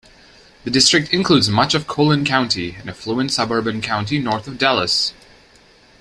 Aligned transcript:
The 0.63 0.71
district 0.71 1.13
includes 1.13 1.47
much 1.47 1.75
of 1.75 1.85
Collin 1.85 2.25
County, 2.25 2.71
an 2.81 2.89
affluent 2.89 3.29
suburban 3.31 3.81
county 3.81 4.17
north 4.17 4.47
of 4.47 4.57
Dallas. 4.57 5.13